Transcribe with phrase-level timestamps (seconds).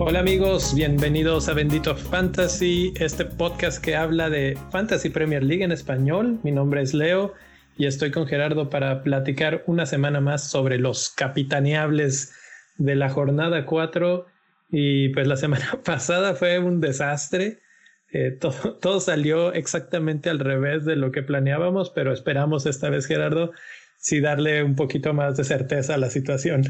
[0.00, 5.70] Hola amigos, bienvenidos a Bendito Fantasy, este podcast que habla de Fantasy Premier League en
[5.70, 6.40] español.
[6.42, 7.32] Mi nombre es Leo
[7.76, 12.32] y estoy con Gerardo para platicar una semana más sobre los capitaneables
[12.78, 14.26] de la jornada 4.
[14.70, 17.60] Y pues la semana pasada fue un desastre.
[18.14, 23.06] Eh, todo, todo salió exactamente al revés de lo que planeábamos, pero esperamos esta vez,
[23.06, 23.50] Gerardo,
[23.98, 26.62] sí darle un poquito más de certeza a la situación.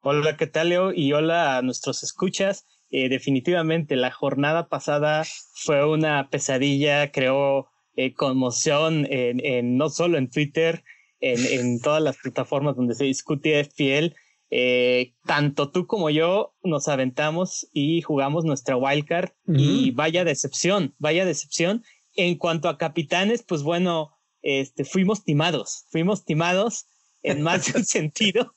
[0.00, 0.92] Hola, ¿qué tal, Leo?
[0.92, 2.66] Y hola a nuestros escuchas.
[2.90, 5.22] Eh, definitivamente la jornada pasada
[5.54, 10.82] fue una pesadilla, creó eh, conmoción en, no solo en Twitter,
[11.20, 14.14] en, en, todas las plataformas donde se discute FPL.
[14.54, 21.24] Eh, tanto tú como yo nos aventamos y jugamos nuestra wildcard y vaya decepción, vaya
[21.24, 21.82] decepción.
[22.16, 24.10] En cuanto a capitanes, pues bueno,
[24.42, 26.84] este, fuimos timados, fuimos timados
[27.22, 28.54] en más de un sentido.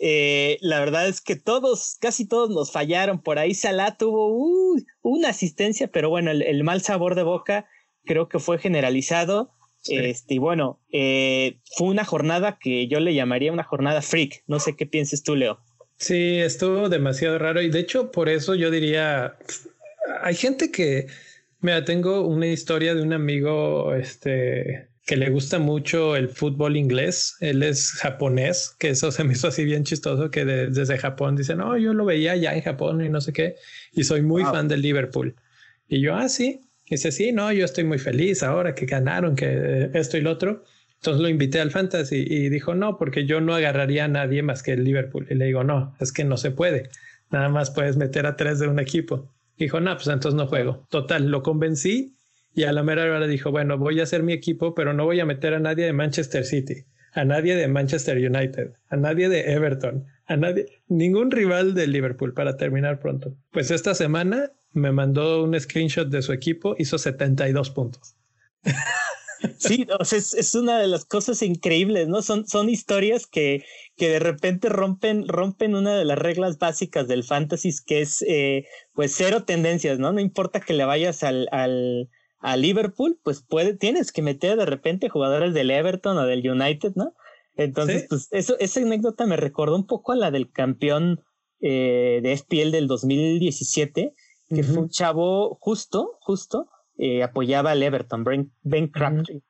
[0.00, 3.22] Eh, la verdad es que todos, casi todos nos fallaron.
[3.22, 7.68] Por ahí Salah tuvo una asistencia, pero bueno, el, mal sabor de boca
[8.04, 9.53] creo que fue generalizado.
[9.86, 14.42] Este, y bueno, eh, fue una jornada que yo le llamaría una jornada freak.
[14.46, 15.60] No sé qué pienses tú, Leo.
[15.96, 19.36] Sí, estuvo demasiado raro y de hecho por eso yo diría,
[20.22, 21.06] hay gente que,
[21.60, 27.36] mira, tengo una historia de un amigo, este, que le gusta mucho el fútbol inglés.
[27.40, 31.54] Él es japonés, que eso se me hizo así bien chistoso que desde Japón dice,
[31.54, 33.56] no, yo lo veía ya en Japón y no sé qué,
[33.92, 35.36] y soy muy fan del Liverpool.
[35.88, 36.60] Y yo, ah, sí.
[36.88, 40.64] Dice, sí, no, yo estoy muy feliz ahora que ganaron, que esto y lo otro.
[40.96, 44.62] Entonces lo invité al fantasy y dijo, no, porque yo no agarraría a nadie más
[44.62, 45.26] que el Liverpool.
[45.28, 46.88] Y le digo, no, es que no se puede.
[47.30, 49.30] Nada más puedes meter a tres de un equipo.
[49.58, 50.86] Dijo, no, pues entonces no juego.
[50.90, 52.16] Total, lo convencí
[52.54, 55.20] y a la mera hora dijo, bueno, voy a hacer mi equipo, pero no voy
[55.20, 59.52] a meter a nadie de Manchester City, a nadie de Manchester United, a nadie de
[59.52, 63.36] Everton, a nadie, ningún rival de Liverpool para terminar pronto.
[63.50, 68.16] Pues esta semana me mandó un screenshot de su equipo, hizo 72 puntos.
[69.58, 72.22] Sí, es, una de las cosas increíbles, ¿no?
[72.22, 73.64] Son, son historias que,
[73.96, 78.66] que de repente rompen, rompen una de las reglas básicas del fantasy, que es eh,
[78.94, 80.12] pues cero tendencias, ¿no?
[80.12, 82.08] No importa que le vayas al, al,
[82.40, 86.92] a Liverpool, pues puede, tienes que meter de repente jugadores del Everton o del United,
[86.94, 87.14] ¿no?
[87.56, 91.22] Entonces, pues eso, esa anécdota me recordó un poco a la del campeón
[91.60, 94.12] eh, de FPL del 2017,
[94.48, 98.24] que fue un chavo justo, justo, eh, apoyaba al Everton,
[98.62, 99.42] Ben, Crabtree,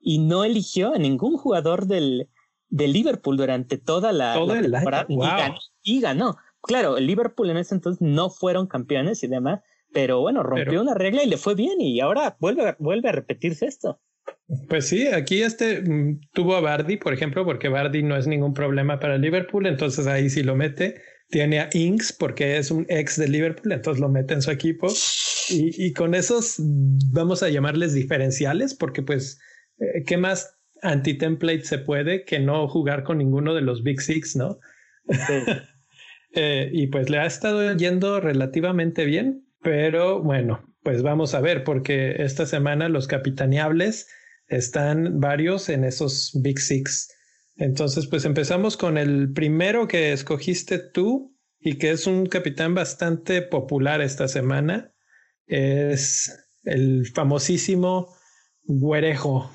[0.00, 2.28] y no eligió a ningún jugador del,
[2.68, 5.06] del Liverpool durante toda la, temporada
[5.82, 6.36] y ganó.
[6.62, 9.60] Claro, el Liverpool en ese entonces no fueron campeones y demás,
[9.92, 13.66] pero bueno, rompió una regla y le fue bien y ahora vuelve, vuelve a repetirse
[13.66, 14.00] esto.
[14.68, 18.54] Pues sí, aquí este mm, tuvo a Bardi, por ejemplo, porque Bardi no es ningún
[18.54, 21.00] problema para Liverpool, entonces ahí sí lo mete.
[21.28, 24.88] Tiene a Inks porque es un ex de Liverpool, entonces lo mete en su equipo.
[25.48, 29.38] Y, con esos vamos a llamarles diferenciales, porque pues,
[29.78, 34.36] eh, ¿qué más anti-template se puede que no jugar con ninguno de los Big Six,
[34.36, 34.58] no?
[36.38, 39.46] Eh, y pues le ha estado yendo relativamente bien.
[39.62, 44.06] Pero bueno, pues vamos a ver, porque esta semana los capitaneables
[44.48, 47.08] están varios en esos Big Six.
[47.56, 53.42] Entonces, pues empezamos con el primero que escogiste tú y que es un capitán bastante
[53.42, 54.92] popular esta semana.
[55.46, 56.30] Es
[56.64, 58.14] el famosísimo
[58.64, 59.50] Güerejo.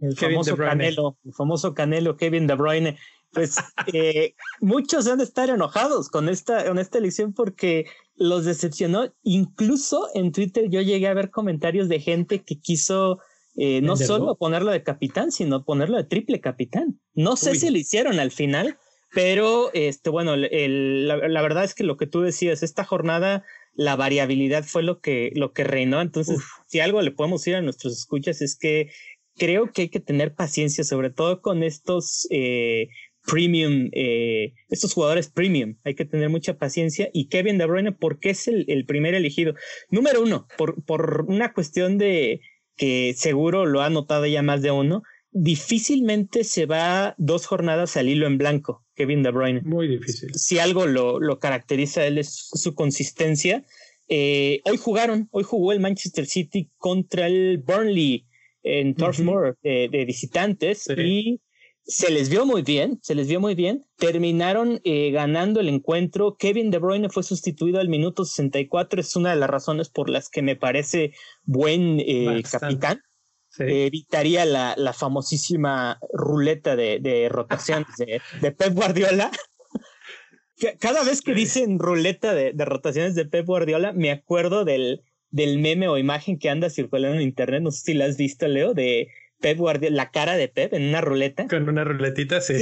[0.00, 2.98] El famoso Canelo, el famoso Canelo Kevin De Bruyne.
[3.32, 3.56] Pues
[3.92, 9.12] eh, muchos han de estar enojados con esta, con esta elección porque los decepcionó.
[9.22, 13.20] Incluso en Twitter yo llegué a ver comentarios de gente que quiso
[13.60, 17.00] eh, no solo ponerlo de capitán, sino ponerlo de triple capitán.
[17.14, 18.78] No sé si lo hicieron al final,
[19.12, 23.42] pero este, bueno, la, verdad es que lo que tú decías, esta jornada,
[23.74, 26.00] la variabilidad fue lo que, lo que reinó.
[26.00, 26.38] Entonces,
[26.68, 28.92] si algo le podemos ir a nuestros escuchas es que
[29.36, 32.90] creo que hay que tener paciencia, sobre todo con estos eh,
[33.26, 35.78] premium, eh, estos jugadores premium.
[35.82, 37.10] Hay que tener mucha paciencia.
[37.12, 39.54] Y Kevin De Bruyne, ¿por qué es el, primer elegido?
[39.90, 42.40] Número uno, por, por una cuestión de
[42.78, 48.08] que seguro lo ha notado ya más de uno, difícilmente se va dos jornadas al
[48.08, 49.60] hilo en blanco, Kevin De Bruyne.
[49.62, 50.34] Muy difícil.
[50.34, 53.64] Si algo lo, lo caracteriza él es su consistencia.
[54.08, 58.24] Eh, hoy jugaron, hoy jugó el Manchester City contra el Burnley
[58.62, 61.40] en Turf Moor de, visitantes y
[61.88, 63.86] se les vio muy bien, se les vio muy bien.
[63.96, 66.36] Terminaron eh, ganando el encuentro.
[66.36, 69.00] Kevin De Bruyne fue sustituido al minuto 64.
[69.00, 71.14] Es una de las razones por las que me parece
[71.44, 73.00] buen eh, capitán.
[73.58, 79.30] evitaría la, la, famosísima ruleta de, de rotaciones de, de, Pep Guardiola.
[80.80, 85.58] Cada vez que dicen ruleta de, de, rotaciones de Pep Guardiola, me acuerdo del, del
[85.58, 87.62] meme o imagen que anda circulando en internet.
[87.62, 89.08] No sé si la has visto, Leo, de
[89.40, 91.46] Pep Guardiola, la cara de Pep en una ruleta.
[91.48, 92.54] Con una ruletita, sí.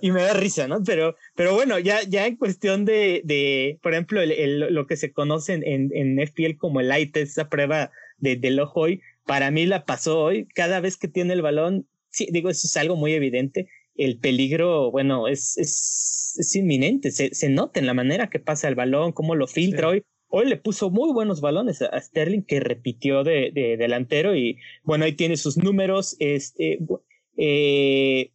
[0.00, 0.82] y me da risa, ¿no?
[0.84, 5.12] Pero, pero bueno, ya, ya en cuestión de, de por ejemplo, el, lo que se
[5.12, 9.66] conoce en, en FPL como el eye esa prueba de, del ojo hoy, para mí
[9.66, 10.46] la pasó hoy.
[10.54, 13.68] Cada vez que tiene el balón, sí, digo, eso es algo muy evidente.
[13.96, 17.10] El peligro, bueno, es, es, es inminente.
[17.10, 20.46] Se, se nota en la manera que pasa el balón, cómo lo filtra hoy hoy
[20.46, 25.36] le puso muy buenos balones a Sterling que repitió de, delantero y bueno, ahí tiene
[25.36, 26.16] sus números.
[26.18, 26.78] Este,
[27.36, 28.32] eh,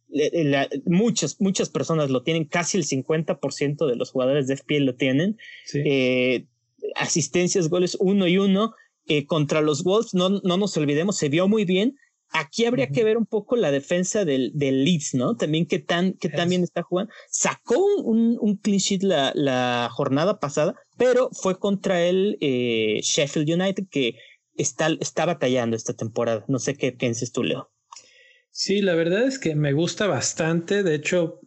[0.84, 5.38] muchas, muchas personas lo tienen, casi el 50% de los jugadores de FPL lo tienen.
[5.74, 6.46] Eh,
[6.94, 8.74] asistencias, goles uno y uno.
[9.08, 11.96] Eh, contra los Wolves, no, no nos olvidemos, se vio muy bien.
[12.34, 15.36] Aquí habría que ver un poco la defensa del, del Leeds, ¿no?
[15.36, 17.12] También qué tan, qué tan bien está jugando.
[17.28, 23.50] Sacó un, un clean sheet la, la, jornada pasada, pero fue contra el eh, Sheffield
[23.50, 24.16] United que
[24.54, 26.44] está, está batallando esta temporada.
[26.46, 27.72] No sé qué pienses tú, Leo.
[28.50, 30.82] Sí, la verdad es que me gusta bastante.
[30.82, 31.40] De hecho,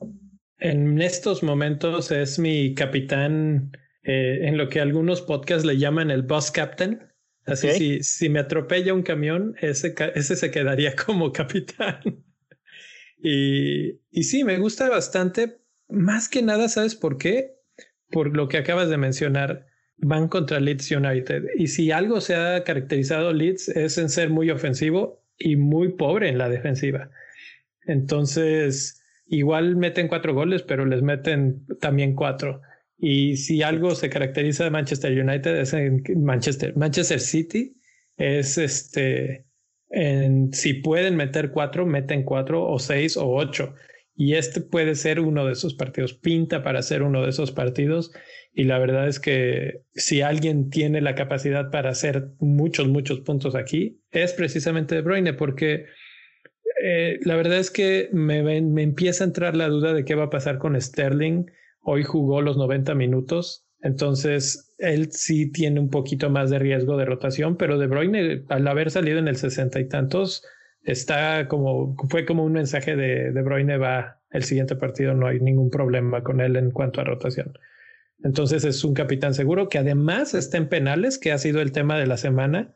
[0.59, 3.71] en estos momentos es mi capitán
[4.03, 6.99] eh, en lo que algunos podcasts le llaman el bus captain.
[7.45, 12.01] Así, si, si me atropella un camión, ese, ese se quedaría como capitán.
[13.23, 15.61] y, y sí, me gusta bastante.
[15.87, 17.55] Más que nada, ¿sabes por qué?
[18.11, 19.65] Por lo que acabas de mencionar,
[19.97, 21.43] van contra Leeds United.
[21.57, 26.29] Y si algo se ha caracterizado Leeds es en ser muy ofensivo y muy pobre
[26.29, 27.09] en la defensiva.
[27.87, 32.61] Entonces, igual meten cuatro goles, pero les meten también cuatro.
[32.97, 37.75] Y si algo se caracteriza de Manchester United es en Manchester, Manchester City
[38.17, 39.45] es este,
[39.89, 43.75] en, si pueden meter cuatro, meten cuatro o seis o ocho.
[44.15, 48.11] Y este puede ser uno de esos partidos, pinta para ser uno de esos partidos.
[48.53, 53.55] Y la verdad es que si alguien tiene la capacidad para hacer muchos, muchos puntos
[53.55, 55.85] aquí, es precisamente De Bruyne, porque
[56.81, 60.25] eh, la verdad es que me, me empieza a entrar la duda de qué va
[60.25, 61.45] a pasar con Sterling
[61.87, 67.05] Hoy jugó los 90 minutos, entonces él sí tiene un poquito más de riesgo de
[67.05, 70.43] rotación, pero De Bruyne, al haber salido en el sesenta y tantos,
[70.85, 75.39] está como, fue como un mensaje de De Bruyne va el siguiente partido, no hay
[75.39, 77.57] ningún problema con él en cuanto a rotación.
[78.23, 81.97] Entonces es un capitán seguro que además está en penales, que ha sido el tema
[81.97, 82.75] de la semana.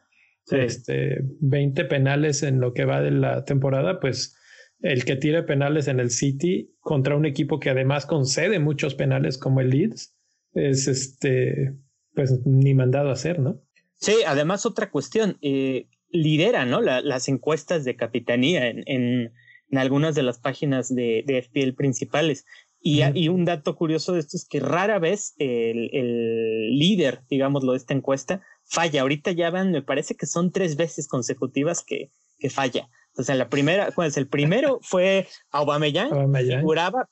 [0.52, 4.36] Este, 20 penales en lo que va de la temporada, pues
[4.82, 9.38] el que tire penales en el City contra un equipo que además concede muchos penales
[9.38, 10.16] como el Leeds
[10.54, 11.76] es este
[12.16, 13.62] pues ni mandado a hacer, ¿no?
[13.96, 16.82] Sí, además otra cuestión, eh, lidera, ¿no?
[16.82, 19.32] las encuestas de capitanía en, en,
[19.78, 22.46] algunas de las páginas de, de FPL principales.
[22.82, 27.74] Y, y, un dato curioso de esto es que rara vez el, el líder, digámoslo,
[27.74, 29.02] de esta encuesta falla.
[29.02, 32.10] Ahorita ya van, me parece que son tres veces consecutivas que,
[32.40, 32.90] que falla.
[33.18, 36.60] O sea, la primera, pues el primero fue Aubameyang, Aubameyang.
[36.62, 37.10] Figuraba,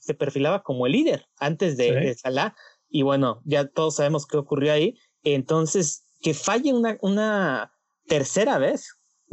[0.00, 2.54] se perfilaba como el líder antes de, Salah,
[2.88, 4.96] y bueno, ya todos sabemos qué ocurrió ahí.
[5.22, 7.72] Entonces, que falle una, una
[8.10, 8.88] tercera vez,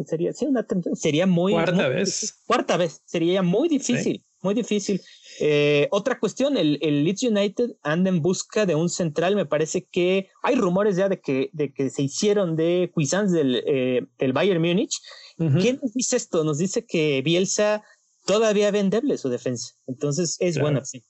[0.06, 1.52] sería, sí, una sería muy...
[1.52, 2.44] Cuarta vez.
[2.46, 5.02] Cuarta vez, sería muy difícil, muy difícil.
[5.40, 9.36] Eh, otra cuestión, el, el, Leeds United anda en busca de un central.
[9.36, 13.64] Me parece que hay rumores ya de que, de que se hicieron de Cuisance del,
[13.66, 14.96] eh, del Bayern Múnich.
[15.38, 16.44] ¿Quién nos dice esto?
[16.44, 17.84] Nos dice que Bielsa
[18.26, 19.74] todavía vendeble su defensa.
[19.88, 21.04] Entonces es bueno sí.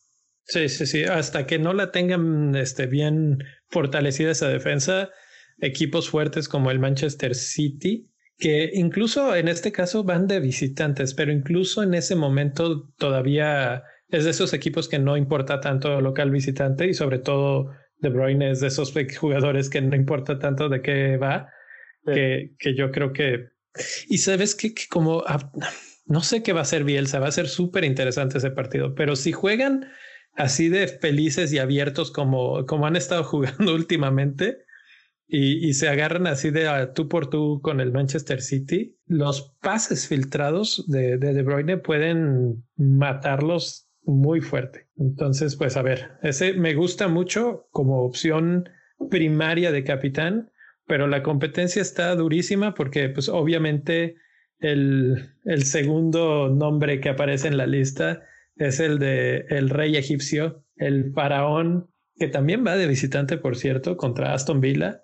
[0.45, 1.03] Sí, sí, sí.
[1.03, 5.09] Hasta que no la tengan este, bien fortalecida esa defensa,
[5.59, 11.31] equipos fuertes como el Manchester City, que incluso en este caso van de visitantes, pero
[11.31, 16.87] incluso en ese momento todavía es de esos equipos que no importa tanto local visitante
[16.87, 21.17] y sobre todo De Bruyne es de esos jugadores que no importa tanto de qué
[21.17, 21.49] va,
[22.05, 23.49] que, que yo creo que...
[24.07, 25.23] Y sabes que, como
[26.05, 29.15] no sé qué va a ser Bielsa, va a ser súper interesante ese partido, pero
[29.15, 29.87] si juegan
[30.33, 34.59] así de felices y abiertos como, como han estado jugando últimamente,
[35.29, 40.85] y, se agarran así de tú por tú con el Manchester City, los pases filtrados
[40.87, 44.87] de, de De Bruyne pueden matarlos muy fuerte.
[44.95, 48.69] Entonces, pues a ver, ese me gusta mucho como opción
[49.09, 50.49] primaria de capitán,
[50.85, 54.15] pero la competencia está durísima porque pues obviamente
[54.59, 58.23] el, el segundo nombre que aparece en la lista
[58.55, 63.97] es el de el rey egipcio, el faraón, que también va de visitante, por cierto,
[63.97, 65.03] contra Aston Villa,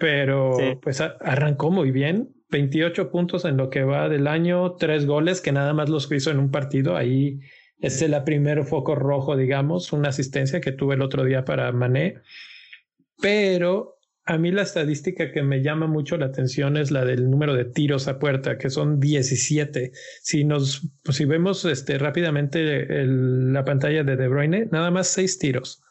[0.00, 5.42] pero pues arrancó muy bien, 28 puntos en lo que va del año, tres goles
[5.42, 7.38] que nada más los hizo en un partido, ahí
[7.78, 12.16] es el primer foco rojo, digamos, una asistencia que tuve el otro día para Mané,
[13.20, 17.52] pero a mí la estadística que me llama mucho la atención es la del número
[17.52, 19.92] de tiros a puerta, que son 17.
[20.22, 25.38] Si nos, pues, si vemos este, rápidamente la pantalla de De Bruyne, nada más seis
[25.38, 25.82] tiros.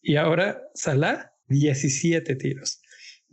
[0.00, 2.80] Y ahora Salah, 17 tiros.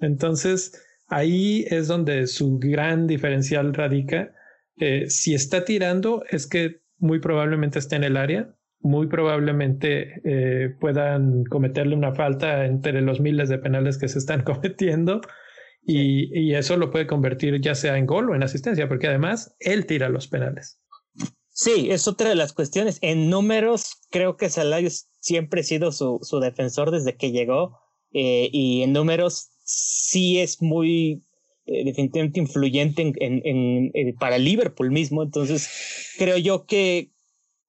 [0.03, 4.33] Entonces, ahí es donde su gran diferencial radica.
[4.77, 10.75] Eh, si está tirando, es que muy probablemente esté en el área muy probablemente eh,
[10.79, 15.21] puedan cometerle una falta entre los miles de penales que se están cometiendo
[15.85, 19.53] y, y, eso lo puede convertir ya sea en gol o en asistencia, porque además
[19.59, 20.79] él tira los penales.
[21.49, 22.99] Sí, es otra de las cuestiones.
[23.01, 27.79] En números, creo que Salayos siempre ha sido su, su defensor desde que llegó
[28.13, 31.23] eh, y en números sí es muy
[31.65, 35.23] eh, definitivamente influyente en, en, en, para Liverpool mismo.
[35.23, 35.69] Entonces,
[36.17, 37.11] creo yo que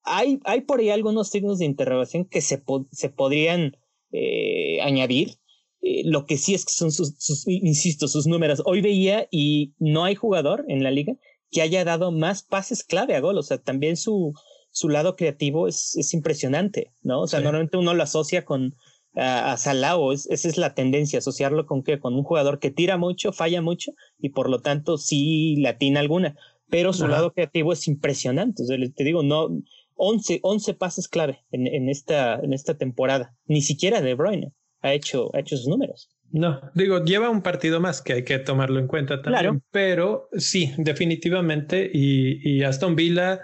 [0.03, 3.77] hay, hay por ahí algunos signos de interrogación que se, se podrían
[4.13, 5.37] eh, añadir.
[5.81, 8.63] Eh, lo que sí es que son sus, insisto, sus números.
[8.65, 11.15] Hoy veía y no hay jugador en la liga
[11.51, 13.39] que haya dado más pases clave a gol.
[13.39, 14.33] O sea, también su,
[14.71, 17.21] su lado creativo es, es impresionante, ¿no?
[17.21, 18.75] O sea, normalmente uno lo asocia con
[19.15, 22.71] a, a Salah, o esa es la tendencia, asociarlo con que con un jugador que
[22.71, 26.37] tira mucho, falla mucho y por lo tanto sí latina alguna.
[26.71, 28.63] Pero su lado creativo es impresionante.
[28.63, 29.49] O sea, te digo, no,
[29.97, 33.37] 11, 11 pases clave en, en, esta, en esta temporada.
[33.47, 36.11] Ni siquiera De Bruyne ha hecho, ha hecho sus números.
[36.31, 39.43] No, digo, lleva un partido más que hay que tomarlo en cuenta también.
[39.43, 39.61] Claro.
[39.71, 41.89] Pero sí, definitivamente.
[41.93, 43.41] Y, y Aston Villa,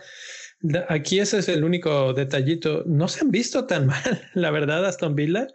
[0.88, 2.82] aquí ese es el único detallito.
[2.86, 5.46] No se han visto tan mal, la verdad, Aston Villa,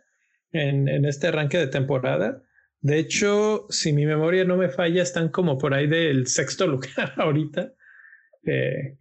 [0.60, 2.42] en, este arranque de temporada.
[2.82, 7.14] De hecho, si mi memoria no me falla, están como por ahí del sexto lugar
[7.18, 7.74] ahorita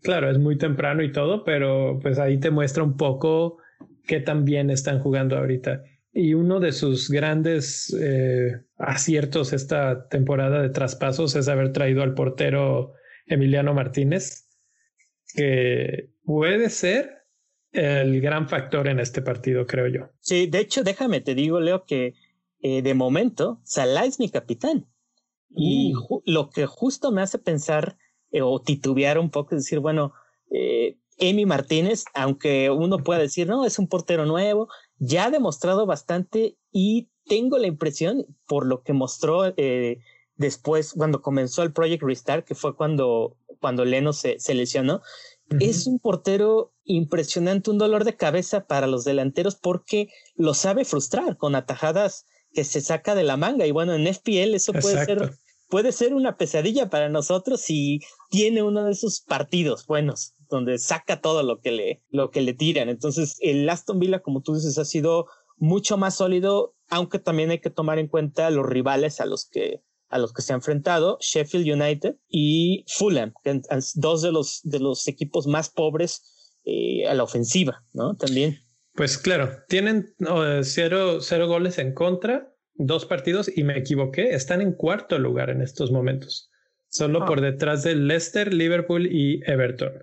[0.03, 3.59] claro, es muy temprano y todo, pero pues ahí te muestra un poco
[4.07, 5.83] qué tan bien están jugando ahorita.
[6.13, 12.15] Y uno de sus grandes eh, aciertos esta temporada de traspasos es haber traído al
[12.15, 12.93] portero
[13.27, 14.49] Emiliano Martínez,
[15.35, 17.24] que puede ser
[17.75, 20.09] el gran factor en este partido, creo yo.
[20.21, 22.15] Sí, de hecho, déjame, te digo, Leo, que
[22.63, 24.87] eh, de momento Salah es mi capitán.
[25.57, 26.23] Y uh.
[26.25, 27.97] lo que justo me hace pensar
[28.31, 30.13] eh, o titubear un poco, decir, bueno,
[30.51, 35.87] eh, Emi Martínez, aunque uno pueda decir, no, es un portero nuevo, ya ha demostrado
[35.87, 40.01] bastante y tengo la impresión, por lo que mostró eh,
[40.37, 45.01] después, cuando comenzó el Project Restart, que fue cuando, cuando Leno se, se lesionó,
[45.61, 51.37] es un portero impresionante, un dolor de cabeza para los delanteros porque lo sabe frustrar
[51.37, 53.67] con atajadas que se saca de la manga.
[53.67, 55.35] Y bueno, en FPL eso puede ser
[55.69, 61.21] puede ser una pesadilla para nosotros si tiene uno de esos partidos buenos donde saca
[61.21, 62.89] todo lo que le, lo que le tiran.
[62.89, 67.61] Entonces, el Aston Villa, como tú dices, ha sido mucho más sólido, aunque también hay
[67.61, 69.83] que tomar en cuenta los rivales a los que
[70.15, 73.33] a los que se ha enfrentado, Sheffield United y Fulham,
[73.97, 76.23] dos de los, de los equipos más pobres
[76.65, 78.15] eh, a la ofensiva, ¿no?
[78.15, 78.61] También.
[78.95, 80.15] Pues claro, tienen
[80.63, 84.35] cero, cero goles en contra, dos partidos y me equivoqué.
[84.37, 86.49] Están en cuarto lugar en estos momentos,
[86.87, 87.27] solo ah.
[87.27, 89.95] por detrás de Leicester, Liverpool y Everton.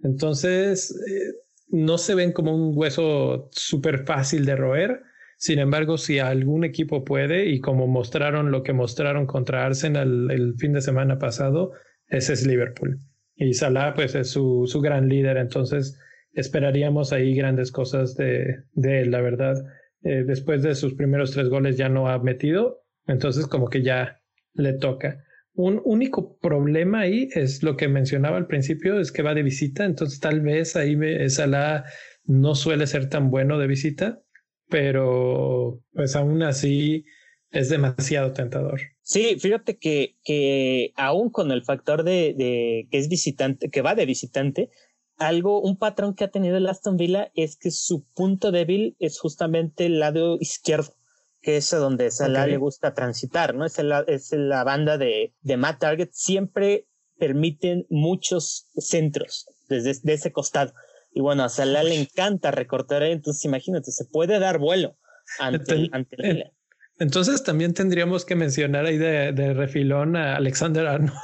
[0.00, 1.32] Entonces, eh,
[1.68, 5.00] no se ven como un hueso súper fácil de roer.
[5.36, 10.54] Sin embargo, si algún equipo puede, y como mostraron lo que mostraron contra Arsenal el
[10.56, 11.72] fin de semana pasado,
[12.08, 12.98] ese es Liverpool.
[13.34, 15.36] Y Salah, pues, es su, su gran líder.
[15.36, 15.98] Entonces,
[16.32, 19.56] esperaríamos ahí grandes cosas de, de él, la verdad.
[20.02, 24.20] Eh, después de sus primeros tres goles ya no ha metido, entonces como que ya
[24.54, 25.24] le toca.
[25.54, 29.84] Un único problema ahí es lo que mencionaba al principio, es que va de visita,
[29.84, 30.96] entonces tal vez ahí
[31.28, 31.84] Salah
[32.24, 34.22] no suele ser tan bueno de visita,
[34.68, 37.04] pero pues aún así
[37.50, 38.80] es demasiado tentador.
[39.02, 43.94] Sí, fíjate que, que aún con el factor de, de que es visitante, que va
[43.94, 44.70] de visitante,
[45.16, 49.18] algo, un patrón que ha tenido el Aston Villa es que su punto débil es
[49.18, 50.94] justamente el lado izquierdo,
[51.40, 53.64] que es a donde Salah le gusta transitar, ¿no?
[53.64, 56.86] Es, es la banda de, de Matt Target, siempre
[57.18, 60.74] permiten muchos centros desde ese costado.
[61.16, 64.98] Y bueno, a Salah le encanta recortar ahí, entonces imagínate, se puede dar vuelo
[65.38, 66.52] ante, ante el
[66.98, 71.18] Entonces también tendríamos que mencionar ahí de, de refilón a Alexander Arnold.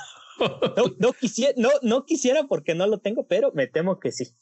[0.99, 4.35] No, quisiera, no, no quisiera porque no lo tengo, pero me temo que sí.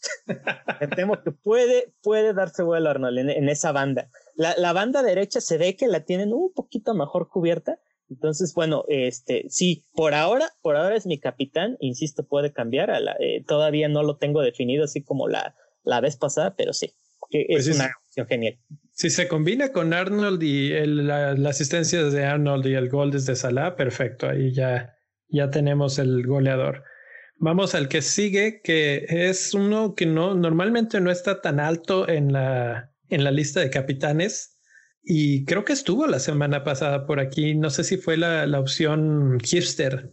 [0.80, 4.08] me temo que puede, puede darse vuelo Arnold en, esa banda.
[4.36, 7.80] La, la, banda derecha se ve que la tienen un poquito mejor cubierta.
[8.10, 12.90] Entonces, bueno, este, sí, por ahora, por ahora es mi capitán, insisto, puede cambiar.
[12.90, 16.72] A la, eh, todavía no lo tengo definido así como la, la vez pasada, pero
[16.72, 16.92] sí,
[17.30, 18.58] es pues una opción genial.
[18.92, 23.36] Si se combina con Arnold y la, la, asistencia de Arnold y el gol desde
[23.36, 24.96] Salah, perfecto, ahí ya,
[25.28, 26.84] ya tenemos el goleador.
[27.36, 32.32] Vamos al que sigue, que es uno que no normalmente no está tan alto en
[32.32, 34.58] la, en la lista de capitanes.
[35.02, 37.54] Y creo que estuvo la semana pasada por aquí.
[37.54, 40.12] No sé si fue la, la opción hipster.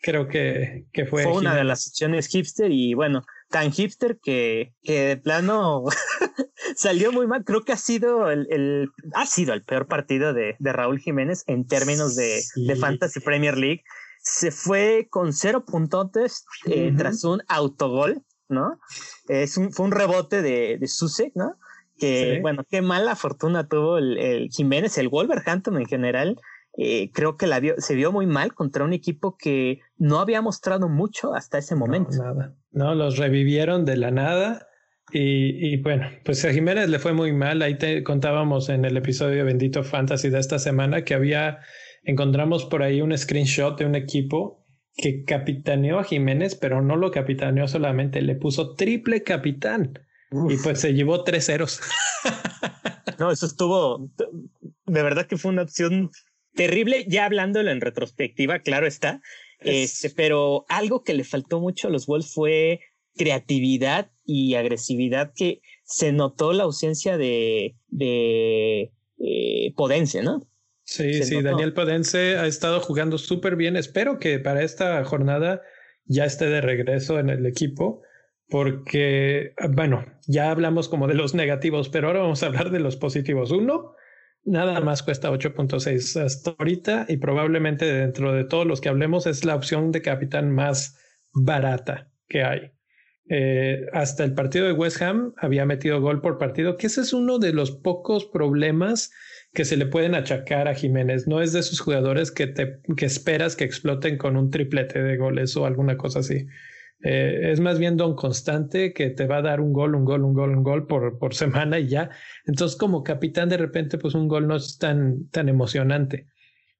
[0.00, 1.22] Creo que, que fue.
[1.22, 5.84] Fue una de las opciones hipster y bueno, tan hipster que, que de plano
[6.76, 7.44] salió muy mal.
[7.44, 11.44] Creo que ha sido el, el ha sido el peor partido de, de Raúl Jiménez
[11.46, 13.82] en términos de, de Fantasy Premier League
[14.24, 18.80] se fue con cero puntotes eh, tras un autogol, ¿no?
[19.28, 21.58] Es un, fue un rebote de, de Susek, ¿no?
[21.98, 26.36] Que, bueno, qué mala fortuna tuvo el, Jiménez, el Wolverhampton en general.
[26.76, 30.42] Eh, creo que la vio, se vio muy mal contra un equipo que no había
[30.42, 32.10] mostrado mucho hasta ese momento.
[32.16, 32.54] No, nada.
[32.72, 34.66] No, los revivieron de la nada.
[35.12, 37.62] Y, y, bueno, pues a Jiménez le fue muy mal.
[37.62, 41.60] Ahí te contábamos en el episodio Bendito Fantasy de esta semana que había
[42.04, 44.64] encontramos por ahí un screenshot de un equipo
[44.96, 49.98] que capitaneó a Jiménez, pero no lo capitaneó solamente, le puso triple capitán
[50.48, 51.80] y pues se llevó tres ceros.
[53.18, 54.10] no, eso estuvo,
[54.86, 56.10] de verdad que fue una opción
[56.54, 59.20] terrible, ya hablándolo en retrospectiva, claro está,
[59.60, 62.80] este, pero algo que le faltó mucho a los Wolves fue
[63.16, 70.46] creatividad y agresividad que se notó la ausencia de, de eh, Podencia, ¿no?
[70.84, 73.76] Sí, sí, Daniel Padense ha estado jugando súper bien.
[73.76, 75.62] Espero que para esta jornada
[76.04, 78.02] ya esté de regreso en el equipo,
[78.54, 82.94] porque, bueno, ya hablamos como de los negativos, pero ahora vamos a hablar de los
[82.94, 83.50] positivos.
[83.50, 83.96] Uno,
[84.44, 89.44] nada más cuesta 8.6 hasta ahorita y probablemente dentro de todos los que hablemos es
[89.44, 90.96] la opción de capitán más
[91.32, 92.70] barata que hay.
[93.28, 97.12] Eh, hasta el partido de West Ham había metido gol por partido, que ese es
[97.12, 99.10] uno de los pocos problemas
[99.52, 101.26] que se le pueden achacar a Jiménez.
[101.26, 105.16] No es de esos jugadores que, te, que esperas que exploten con un triplete de
[105.16, 106.46] goles o alguna cosa así.
[107.04, 110.24] Eh, es más bien don constante que te va a dar un gol, un gol,
[110.24, 112.10] un gol, un gol por, por semana y ya.
[112.46, 116.26] Entonces, como capitán, de repente, pues un gol no es tan, tan emocionante.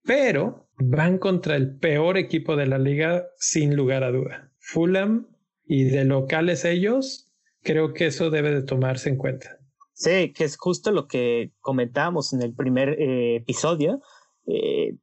[0.03, 4.51] Pero van contra el peor equipo de la liga, sin lugar a duda.
[4.59, 5.29] Fulham
[5.67, 7.31] y de locales ellos,
[7.63, 9.59] creo que eso debe de tomarse en cuenta.
[9.93, 14.01] Sí, que es justo lo que comentábamos en el primer eh, episodio,
[14.47, 14.97] eh,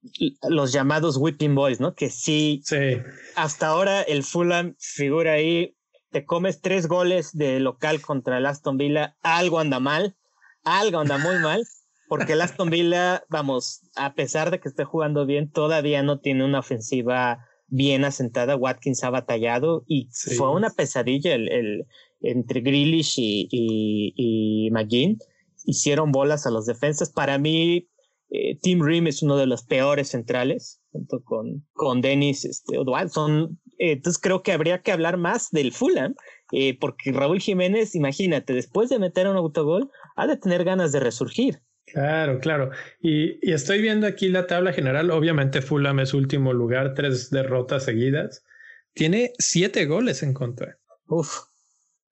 [0.50, 1.96] los llamados Whipping Boys, ¿no?
[1.96, 2.98] Que sí, sí,
[3.36, 5.76] hasta ahora el Fulham figura ahí,
[6.12, 10.16] te comes tres goles de local contra el Aston Villa, algo anda mal,
[10.64, 11.66] algo anda muy mal,
[12.08, 16.46] porque el Aston Villa, vamos, a pesar de que esté jugando bien, todavía no tiene
[16.46, 21.88] una ofensiva bien asentada, Watkins ha batallado y fue una pesadilla el, el,
[22.20, 25.18] entre Grealish y, y, y McGinn.
[25.66, 27.12] Hicieron bolas a los defensas.
[27.12, 27.88] Para mí,
[28.32, 32.78] eh, Tim Rim es uno de los peores centrales, junto con, con Dennis este,
[33.10, 36.16] Son, eh, entonces creo que habría que hablar más del Fulham,
[36.54, 41.02] eh, porque Raúl Jiménez, imagínate, después de meter un autogol, ha de tener ganas de
[41.02, 41.62] resurgir.
[41.88, 42.72] Claro, claro.
[43.02, 45.12] Y, y, estoy viendo aquí la tabla general.
[45.12, 48.46] Obviamente Fulham es último lugar, tres derrotas seguidas.
[48.94, 50.78] Tiene siete goles en contra.
[51.08, 51.40] Uf.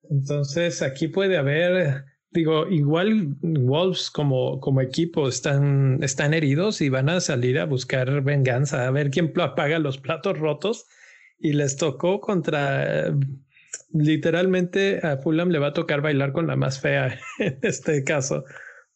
[0.10, 7.10] Entonces aquí puede haber, digo, igual Wolves como, como equipo están, están heridos y van
[7.10, 10.86] a salir a buscar venganza, a ver quién apaga los platos rotos.
[11.42, 13.13] Y les tocó contra,
[13.94, 18.44] literalmente a Fulham le va a tocar bailar con la más fea en este caso,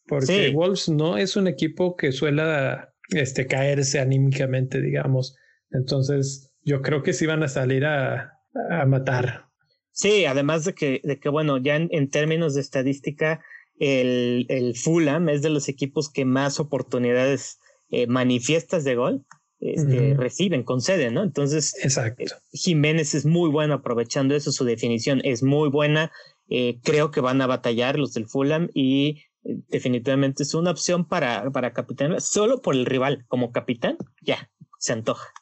[0.06, 5.36] porque Wolves no es un equipo que suela este, caerse anímicamente, digamos.
[5.70, 9.46] Entonces yo creo que sí van a salir a, a matar.
[9.94, 13.40] Sí, además de que, de que bueno, ya en, términos de estadística,
[13.78, 19.24] el, el, Fulham es de los equipos que más oportunidades eh, manifiestas de gol
[19.60, 21.22] este, reciben, conceden, ¿no?
[21.22, 22.24] Entonces, Exacto.
[22.24, 26.10] Eh, Jiménez es muy bueno aprovechando eso, su definición es muy buena.
[26.48, 31.50] Eh, creo que van a batallar los del Fulham y definitivamente es una opción para,
[31.52, 35.32] para capitán, solo por el rival como capitán, ya, se antoja.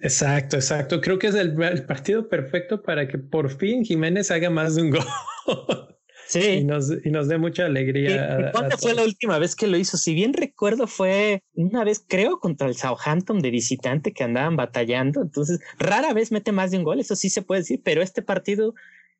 [0.00, 1.00] Exacto, exacto.
[1.00, 1.54] Creo que es el,
[1.86, 5.04] partido perfecto para que por fin Jiménez haga más de un gol.
[6.26, 6.40] Sí.
[6.40, 8.50] Y nos, y nos dé mucha alegría.
[8.50, 9.98] ¿Cuándo fue la última vez que lo hizo?
[9.98, 15.20] Si bien recuerdo, fue una vez, creo, contra el Southampton de visitante que andaban batallando.
[15.20, 18.22] Entonces, rara vez mete más de un gol, eso sí se puede decir, pero este
[18.22, 18.74] partido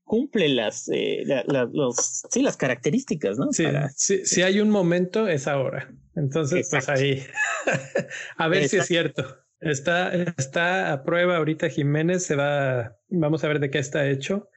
[0.04, 3.52] cumple las, eh, los, sí, las características, ¿no?
[3.52, 5.92] Sí, si hay un momento, es ahora.
[6.14, 7.22] Entonces, pues ahí,
[8.36, 9.43] a ver si es cierto.
[9.64, 14.50] Está, está a prueba ahorita Jiménez, se va, vamos a ver de qué está hecho.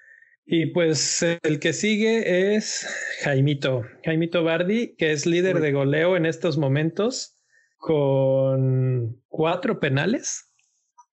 [0.45, 2.87] Y pues el que sigue es
[3.21, 7.35] Jaimito, Jaimito Bardi, que es líder de goleo en estos momentos
[7.77, 10.51] con cuatro penales,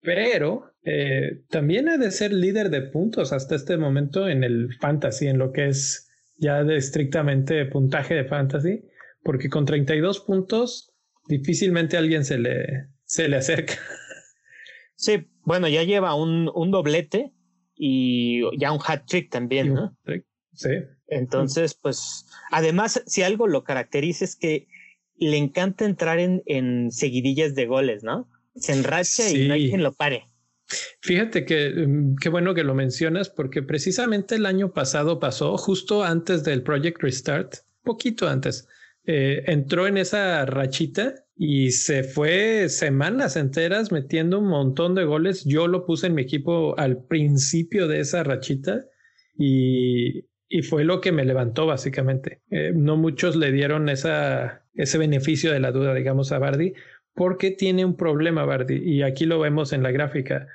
[0.01, 5.29] pero eh, también ha de ser líder de puntos hasta este momento en el fantasy,
[5.29, 8.85] en lo que es ya de estrictamente puntaje de fantasy,
[9.23, 10.93] porque con 32 puntos
[11.29, 13.75] difícilmente alguien se le, se le acerca.
[14.97, 17.33] Sí, bueno, ya lleva un, un doblete
[17.75, 19.97] y ya un hat trick también, ¿no?
[20.53, 20.69] Sí.
[21.09, 24.69] Entonces, pues, además, si algo lo caracteriza es que
[25.17, 28.29] le encanta entrar en, en seguidillas de goles, ¿no?
[28.55, 30.29] Se enracha y no hay quien lo pare.
[31.01, 36.05] Fíjate que mm, qué bueno que lo mencionas porque precisamente el año pasado pasó justo
[36.05, 38.67] antes del Project Restart, poquito antes,
[39.07, 45.45] eh, entró en esa rachita y se fue semanas enteras metiendo un montón de goles.
[45.45, 48.85] Yo lo puse en mi equipo al principio de esa rachita
[49.37, 52.43] y, y fue lo que me levantó básicamente.
[52.51, 56.75] Eh, no muchos le dieron esa, ese beneficio de la duda, digamos, a Bardi,
[57.15, 60.47] porque tiene un problema Bardi y aquí lo vemos en la gráfica.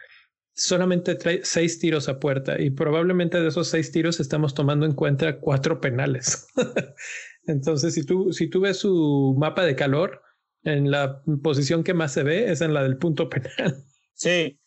[0.54, 5.40] Solamente seis tiros a puerta y probablemente de esos seis tiros estamos tomando en cuenta
[5.40, 6.48] cuatro penales.
[7.48, 10.22] Entonces, si tú, si tú ves su mapa de calor,
[10.64, 13.84] en la posición que más se ve es en la del punto penal.
[14.14, 14.60] Sí,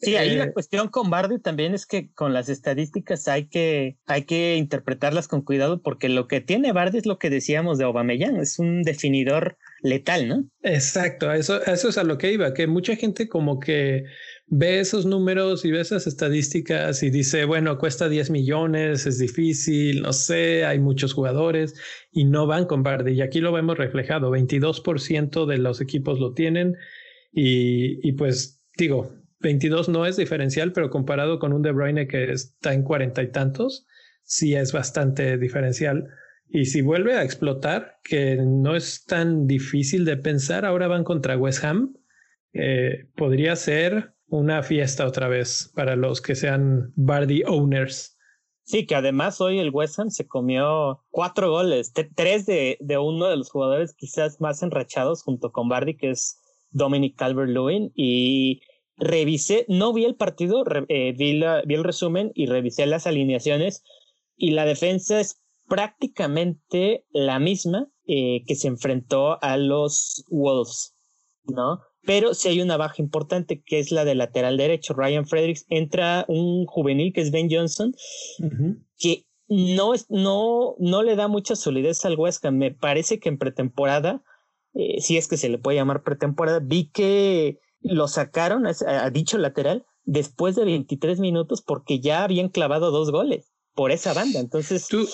[0.00, 3.98] Sí, ahí la eh, cuestión con Bardi también es que con las estadísticas hay que,
[4.06, 7.84] hay que interpretarlas con cuidado porque lo que tiene Bardi es lo que decíamos de
[7.84, 10.44] Aubameyang, es un definidor letal, ¿no?
[10.62, 14.04] Exacto, eso, eso es a lo que iba, que mucha gente como que
[14.50, 20.02] ve esos números y ve esas estadísticas y dice, bueno, cuesta 10 millones, es difícil,
[20.02, 21.74] no sé, hay muchos jugadores
[22.10, 23.12] y no van con Bardi.
[23.12, 26.76] Y aquí lo vemos reflejado, 22% de los equipos lo tienen
[27.32, 32.32] y, y pues digo, 22 no es diferencial, pero comparado con un De Bruyne que
[32.32, 33.86] está en cuarenta y tantos,
[34.22, 36.08] sí es bastante diferencial.
[36.48, 41.36] Y si vuelve a explotar, que no es tan difícil de pensar, ahora van contra
[41.36, 41.94] West Ham,
[42.54, 48.16] eh, podría ser una fiesta otra vez para los que sean Bardi owners.
[48.62, 53.36] Sí, que además hoy el West Ham se comió cuatro goles, tres de, uno de
[53.36, 56.38] los jugadores quizás más enrachados junto con Bardi, que es
[56.70, 58.60] Dominic Calvert-Lewin, y
[58.98, 63.82] revisé, no vi el partido, eh, vi, vi el resumen y revisé las alineaciones
[64.36, 70.94] y la defensa es prácticamente la misma eh, que se enfrentó a los Wolves,
[71.44, 71.80] ¿no?
[72.04, 74.94] Pero sí hay una baja importante que es la de lateral derecho.
[74.94, 77.94] Ryan Fredericks entra un juvenil que es Ben Johnson,
[78.98, 82.56] que no, es, no, no le da mucha solidez al West Ham.
[82.56, 84.22] Me parece que en pretemporada,
[84.74, 89.38] eh, si es que se le puede llamar pretemporada, vi que lo sacaron a, dicho
[89.38, 94.40] lateral después de 23 minutos porque ya habían clavado dos goles por esa banda.
[94.40, 95.08] Entonces, ¿Tú,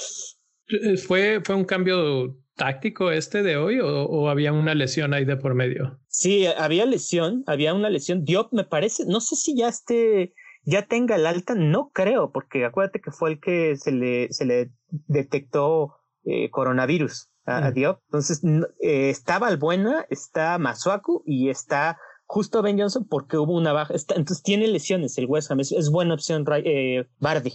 [0.68, 5.36] eh, fue, fue un cambio táctico este de hoy o, había una lesión ahí de
[5.36, 5.98] por medio?
[6.08, 8.24] Sí, había lesión, había una lesión.
[8.24, 12.64] Diop me parece, no sé si ya esté, ya tenga el alta, no creo, porque
[12.64, 17.74] acuérdate que fue el que se le, se le detectó eh, coronavirus a, mm.
[17.74, 18.00] Diop.
[18.06, 18.42] Entonces,
[18.80, 23.94] eh, está Valbuena, está Masuaku y está justo Ben Johnson porque hubo una baja.
[23.94, 25.60] entonces tiene lesiones el West Ham.
[25.60, 27.52] Es, buena opción eh, Bardi.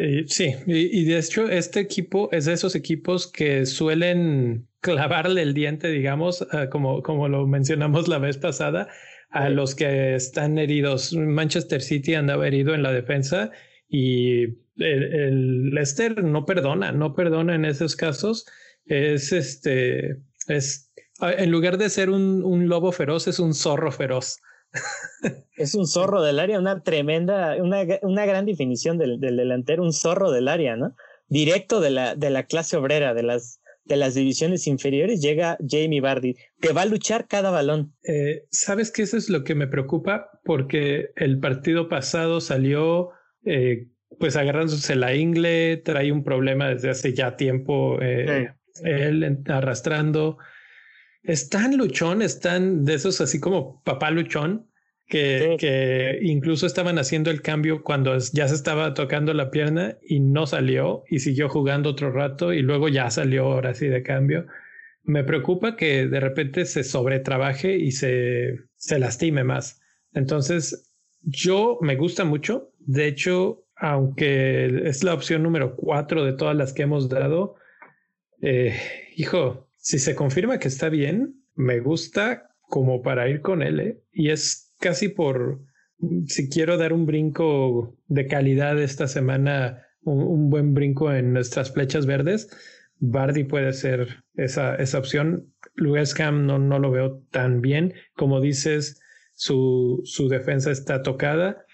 [0.00, 5.54] Eh, sí, y, de hecho este equipo es de esos equipos que suelen clavarle el
[5.54, 8.88] diente, digamos, como, como lo mencionamos la vez pasada,
[9.30, 11.12] a los que están heridos.
[11.14, 13.50] Manchester City andaba herido en la defensa
[13.88, 14.44] y
[14.76, 18.46] el, el Leicester no perdona, no perdona en esos casos.
[18.86, 24.40] Es este, es en lugar de ser un, un lobo feroz, es un zorro feroz.
[25.56, 29.92] Es un zorro del área, una tremenda, una, una gran definición del, del, delantero, un
[29.92, 30.94] zorro del área, ¿no?
[31.28, 36.00] Directo de la, de la clase obrera, de las, de las divisiones inferiores, llega Jamie
[36.00, 37.94] Bardi, que va a luchar cada balón.
[38.04, 39.02] Eh, ¿Sabes qué?
[39.02, 43.10] Eso es lo que me preocupa, porque el partido pasado salió
[43.44, 48.52] eh, pues agarrándose la ingle, trae un problema desde hace ya tiempo, eh,
[48.84, 50.38] él arrastrando
[51.28, 54.66] es tan luchón, es tan de esos así como papá luchón,
[55.06, 60.20] que, que, incluso estaban haciendo el cambio cuando ya se estaba tocando la pierna y
[60.20, 64.46] no salió y siguió jugando otro rato y luego ya salió ahora sí de cambio.
[65.02, 69.82] Me preocupa que de repente se sobretrabaje y se, se lastime más.
[70.14, 72.72] Entonces, yo me gusta mucho.
[72.78, 77.56] De hecho, aunque es la opción número cuatro de todas las que hemos dado,
[78.40, 78.74] eh,
[79.14, 83.80] hijo, si se confirma que está bien, me gusta como para ir con él.
[83.80, 84.02] ¿eh?
[84.12, 85.62] Y es casi por,
[86.26, 92.04] si quiero dar un brinco de calidad esta semana, un, buen brinco en nuestras flechas
[92.04, 92.50] verdes,
[92.98, 95.54] Bardi puede ser esa, esa opción.
[95.74, 97.94] Luescam no, no lo veo tan bien.
[98.14, 99.00] Como dices,
[99.32, 101.64] su, su defensa está tocada.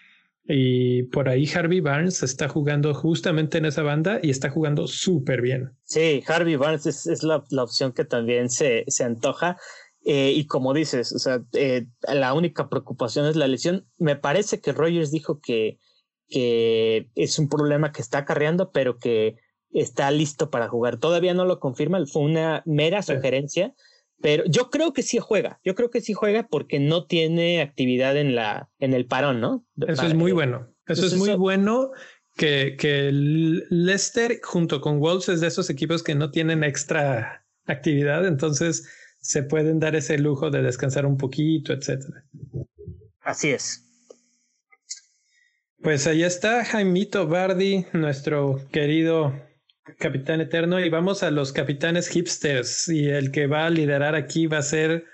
[0.46, 5.40] Y por ahí Harvey Barnes está jugando justamente en esa banda y está jugando súper
[5.40, 5.72] bien.
[5.84, 9.56] Sí, Harvey Barnes es, es la, la, opción que también se, se antoja.
[10.04, 13.86] Eh, y como dices, o sea, eh, la única preocupación es la lesión.
[13.98, 15.78] Me parece que Rogers dijo que,
[16.28, 19.36] que es un problema que está acarreando, pero que
[19.70, 20.98] está listo para jugar.
[20.98, 23.74] Todavía no lo confirma, fue una mera sugerencia,
[24.20, 25.60] pero yo creo que sí juega.
[25.64, 29.66] Yo creo que sí juega porque no tiene actividad en la en el parón, ¿no?
[29.86, 30.68] Eso es muy bueno.
[30.86, 31.90] Eso es muy bueno
[32.36, 38.26] que, que Leicester junto con Wolves es de esos equipos que no tienen extra actividad,
[38.26, 38.86] entonces
[39.20, 42.24] se pueden dar ese lujo de descansar un poquito, etcétera.
[43.20, 43.80] Así es.
[45.82, 49.34] Pues ahí está Jaimito Bardi, nuestro querido
[49.98, 52.88] capitán eterno, y vamos a los capitanes hipsters.
[52.88, 55.04] Y el que va a liderar aquí va a ser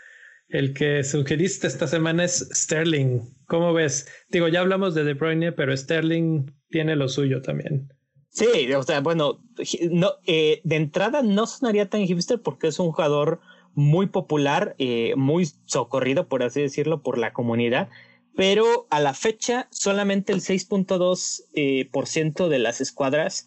[0.49, 3.21] el que sugeriste esta semana es Sterling.
[3.47, 4.09] ¿Cómo ves?
[4.31, 7.93] Digo, ya hablamos de De Bruyne, pero Sterling tiene lo suyo también.
[8.31, 9.43] Sí, o sea, bueno,
[9.91, 13.41] no, eh, de entrada no sonaría tan hipster porque es un jugador
[13.75, 17.89] muy popular, eh, muy socorrido, por así decirlo, por la comunidad,
[18.37, 23.47] pero a la fecha solamente el 6.2% eh, de las escuadras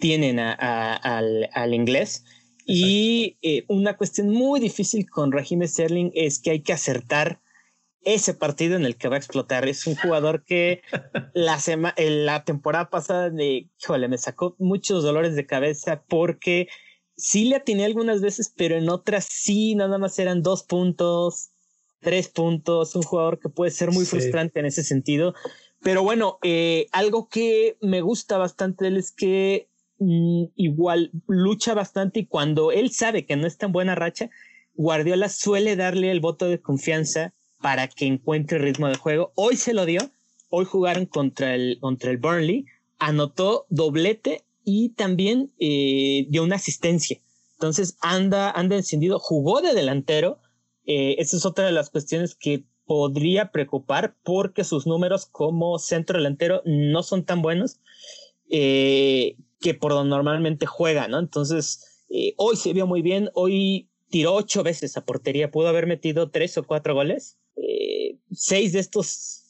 [0.00, 2.24] tienen al, inglés.
[2.66, 7.40] Y eh, una cuestión muy difícil con Raheem Sterling es que hay que acertar
[8.02, 9.68] ese partido en el que va a explotar.
[9.68, 10.82] Es un jugador que
[11.34, 11.58] la,
[11.96, 16.68] la temporada pasada, de, híjole, me sacó muchos dolores de cabeza porque
[17.16, 21.50] sí le atiné algunas veces, pero en otras sí, nada más eran dos puntos,
[22.00, 25.34] tres puntos, un jugador que puede ser muy frustrante en ese sentido.
[25.82, 29.69] Pero bueno, eh, algo que me gusta bastante él es que
[30.00, 34.30] mm, igual lucha bastante y cuando él sabe que no está en buena racha,
[34.74, 39.32] Guardiola suele darle el voto de confianza para que encuentre ritmo de juego.
[39.36, 40.00] Hoy se lo dio,
[40.48, 42.66] hoy jugaron contra el, contra el Burnley,
[42.98, 47.20] anotó doblete y también eh, dio una asistencia.
[47.54, 50.40] Entonces anda, anda encendido, jugó de delantero.
[50.86, 56.18] Eh, esa es otra de las cuestiones que podría preocupar porque sus números como centro
[56.18, 57.78] delantero no son tan buenos
[58.50, 61.18] eh, que por donde normalmente juega, ¿no?
[61.18, 62.04] Entonces,
[62.36, 66.58] hoy se vio muy bien, hoy tiró ocho veces a portería, pudo haber metido tres
[66.58, 67.38] o cuatro goles.
[68.32, 69.44] seis de estos,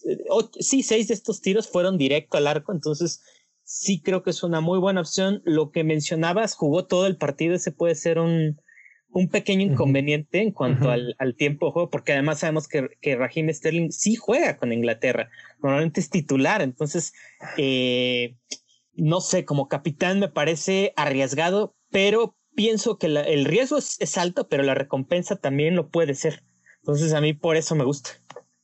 [0.58, 3.22] sí, seis de estos tiros fueron directo al arco, entonces
[3.64, 5.42] sí creo que es una muy buena opción.
[5.44, 8.60] Lo que mencionabas, jugó todo el partido, ese puede ser un,
[9.12, 13.16] un pequeño inconveniente en cuanto al, al, tiempo de juego, porque además sabemos que, que
[13.16, 15.30] Raheem Sterling sí juega con Inglaterra,
[15.62, 17.12] normalmente es titular, entonces,
[17.56, 18.36] eh,
[18.94, 24.62] no sé, como capitán me parece arriesgado, pero pienso que el riesgo es alto, pero
[24.62, 26.42] la recompensa también lo puede ser.
[26.82, 28.10] Entonces a mí por eso me gusta.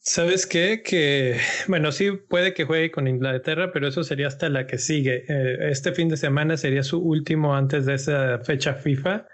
[0.08, 0.82] ¿Sabes qué?
[0.84, 1.36] Que,
[1.66, 5.24] bueno, sí puede que juegue con Inglaterra, pero eso sería hasta la que sigue.
[5.28, 9.26] Eh, este fin de semana sería su último antes de esa fecha FIFA.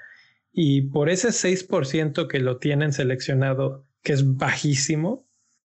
[0.51, 5.29] Y por ese 6% que lo tienen seleccionado, que es bajísimo,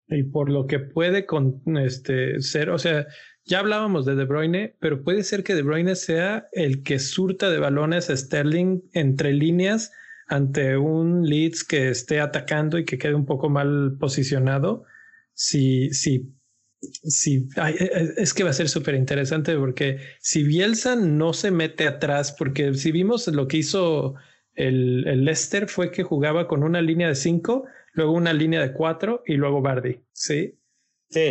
[0.08, 3.08] y por lo que puede con este ser, o sea,
[3.46, 7.50] ya hablábamos de De Bruyne, pero puede ser que De Bruyne sea el que surta
[7.50, 9.92] de balones a Sterling entre líneas
[10.28, 14.86] ante un Leeds que esté atacando y que quede un poco mal posicionado,
[15.34, 16.34] si, si,
[16.82, 21.52] si e, e, es que va a ser súper interesante porque si Bielsa no se
[21.52, 24.16] mete atrás, porque si vimos lo que hizo
[24.56, 28.74] el, el Leicester fue que jugaba con una línea de cinco, luego una línea de
[28.74, 30.58] cuatro y luego Bardi, ¿sí?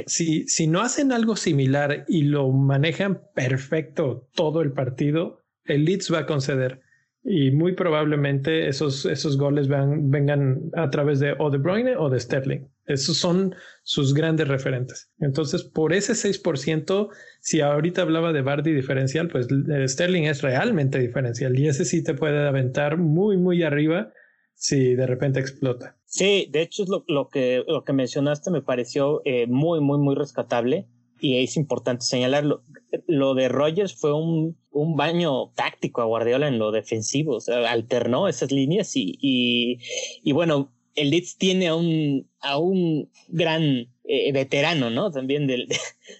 [0.06, 6.20] Si, no hacen algo similar y lo manejan perfecto todo el partido, el Leeds va
[6.20, 6.80] a conceder
[7.24, 12.66] y muy probablemente esos, esos goles van, vengan a través de o o de Sterling.
[12.84, 15.08] Esos son sus grandes referentes.
[15.20, 17.08] Entonces, por ese 6%,
[17.40, 19.46] si ahorita hablaba de Bardi diferencial, pues
[19.86, 24.12] Sterling es realmente diferencial y ese sí te puede aventar muy, muy arriba
[24.54, 25.96] si de repente explota.
[26.06, 29.98] Sí, de hecho es lo, lo que, lo que mencionaste me pareció eh, muy, muy,
[29.98, 30.86] muy rescatable
[31.20, 32.62] y es importante señalarlo.
[33.06, 37.70] Lo de Rogers fue un, un baño táctico a Guardiola en lo defensivo, o sea,
[37.70, 39.78] alternó esas líneas y, y,
[40.22, 45.10] y bueno, el Leeds tiene a un, a un gran eh, veterano, ¿no?
[45.10, 45.66] También de,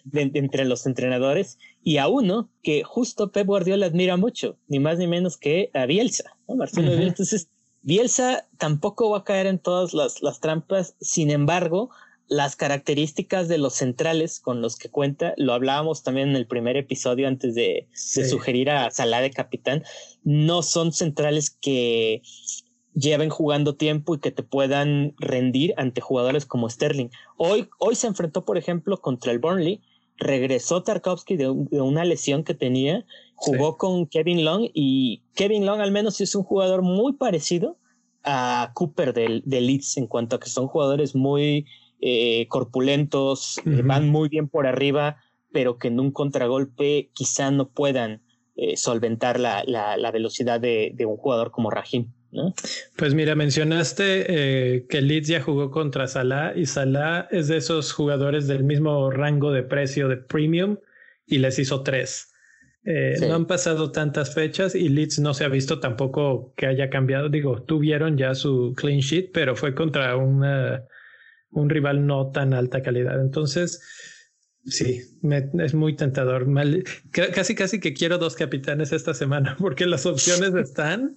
[0.05, 4.99] de, entre los entrenadores y a uno que justo Pep Guardiola admira mucho, ni más
[4.99, 6.57] ni menos que a Bielsa, ¿no?
[6.57, 7.09] Marcelo Bielsa.
[7.09, 7.51] Entonces,
[7.83, 11.90] Bielsa tampoco va a caer en todas las, las trampas, sin embargo,
[12.29, 16.77] las características de los centrales con los que cuenta, lo hablábamos también en el primer
[16.77, 19.83] episodio antes de, de sugerir a Salah de capitán,
[20.25, 22.23] no son centrales que
[22.95, 27.09] lleven jugando tiempo y que te puedan rendir ante jugadores como Sterling.
[27.37, 29.83] Hoy, hoy se enfrentó, por ejemplo, contra el Burnley,
[30.16, 33.05] regresó Tarkovsky de, una lesión que tenía,
[33.42, 37.76] jugó con Kevin Long y Kevin Long al menos es un jugador muy parecido
[38.24, 41.66] a Cooper del, Leeds en cuanto a que son jugadores muy
[42.00, 45.16] eh, corpulentos, eh, van muy bien por arriba,
[45.52, 48.22] pero que en un contragolpe quizá no puedan
[48.57, 52.12] eh, solventar la, la, velocidad de, de, un jugador como Rahim.
[52.96, 54.24] Pues mira, mencionaste
[54.76, 59.11] eh, que Leeds ya jugó contra Salah y Salah es de esos jugadores del mismo
[59.11, 60.78] rango de precio de premium
[61.26, 62.32] y les hizo tres.
[62.85, 66.90] Eh, no han pasado tantas fechas y Leeds no se ha visto tampoco que haya
[66.90, 67.29] cambiado.
[67.29, 70.85] Digo, tuvieron ya su clean sheet, pero fue contra una,
[71.51, 73.21] un rival no tan alta calidad.
[73.21, 73.81] Entonces,
[74.64, 75.01] sí,
[75.61, 76.47] es muy tentador.
[77.11, 81.16] casi, casi que quiero dos capitanes esta semana porque las opciones están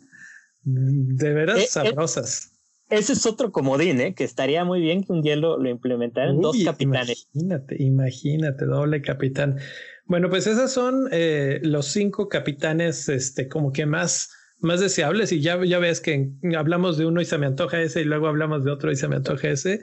[0.64, 2.52] de veras eh, eh, sabrosas.
[2.90, 4.14] ese es otro comodín, ¿eh?
[4.16, 7.28] que estaría muy bien que un día lo, implementaran dos capitanes.
[7.34, 9.58] Imagínate, imagínate, doble capitán.
[10.08, 15.32] Bueno, pues esas son eh, los cinco capitanes, este, como que más, más deseables.
[15.32, 18.28] Y ya, ya ves que hablamos de uno y se me antoja ese, y luego
[18.28, 19.82] hablamos de otro y se me antoja ese.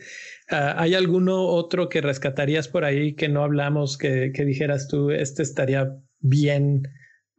[0.49, 5.11] Ah, ¿Hay alguno otro que rescatarías por ahí que no hablamos, que, que dijeras tú,
[5.11, 6.83] este estaría bien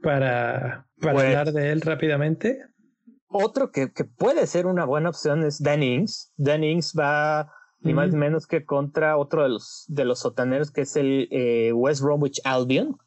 [0.01, 2.59] para, para pues hablar de él rápidamente?
[3.27, 6.33] Otro que, que, puede ser una buena opción es Dan Ings.
[6.35, 7.49] Dan Ings va
[7.83, 11.27] ni más ni menos que contra otro de los, de los sotaneros que es el
[11.31, 12.97] eh, West Bromwich Albion.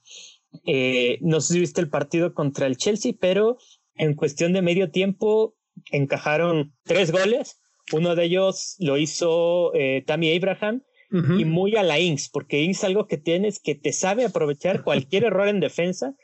[0.64, 3.58] Eh, no sé si viste el partido contra el Chelsea, pero
[3.94, 5.54] en cuestión de medio tiempo
[5.90, 7.60] encajaron tres goles.
[7.92, 12.82] Uno de ellos lo hizo eh, Tammy Abraham y muy a la Ings, porque Ings
[12.82, 16.14] algo que tiene es que te sabe aprovechar cualquier error en defensa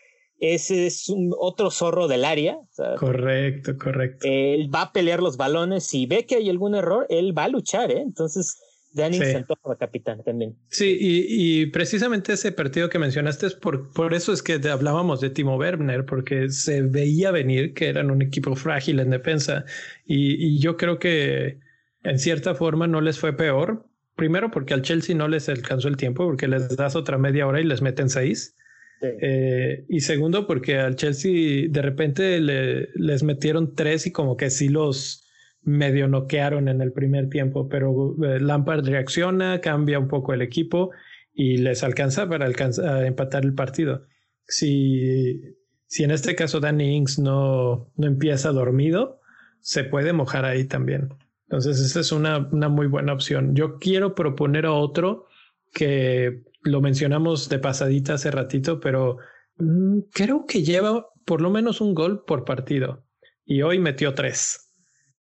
[0.43, 2.59] ese es un otro zorro del área.
[2.99, 4.27] correcto, correcto.
[4.29, 7.49] Él va a pelear los balones y ve que hay algún error, él va a
[7.49, 8.01] luchar, ¿eh?
[8.01, 8.59] Entonces,
[8.93, 9.25] Danny sí.
[9.25, 9.47] se
[9.79, 10.57] capitán también.
[10.69, 15.31] Sí, y, precisamente ese partido que mencionaste es por, por eso es que hablábamos de
[15.31, 19.65] Timo Werner, porque se veía venir que eran un equipo frágil en defensa.
[20.05, 21.61] Y, y yo creo que
[22.03, 23.87] en cierta forma no les fue peor.
[24.17, 27.61] Primero porque al Chelsea no les alcanzó el tiempo, porque les das otra media hora
[27.61, 28.57] y les meten seis.
[29.03, 34.49] Eh, y segundo, porque al Chelsea de repente le, les metieron tres y como que
[34.49, 35.25] sí los
[35.63, 40.91] medio noquearon en el primer tiempo, pero eh, Lampard reacciona, cambia un poco el equipo
[41.35, 44.07] y les alcanza para alcanzar, empatar el partido.
[44.47, 45.41] Si,
[45.87, 49.21] si en este caso Danny Ings no, no empieza dormido,
[49.61, 51.15] se puede mojar ahí también.
[51.45, 53.55] Entonces, esa es una, una muy buena opción.
[53.55, 55.27] Yo quiero proponer a otro
[55.73, 59.19] que lo mencionamos de pasadita hace ratito, pero
[59.57, 63.05] mm, creo que lleva por lo menos un gol por partido
[63.45, 64.71] y hoy metió tres.